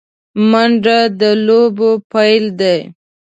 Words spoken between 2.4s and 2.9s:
دی